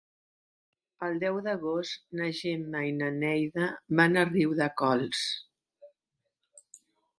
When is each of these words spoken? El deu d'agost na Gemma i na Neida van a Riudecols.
El 1.07 1.19
deu 1.23 1.35
d'agost 1.47 1.99
na 2.21 2.29
Gemma 2.39 2.81
i 2.93 2.97
na 3.03 3.11
Neida 3.19 3.69
van 4.01 4.19
a 4.23 4.25
Riudecols. 4.33 5.25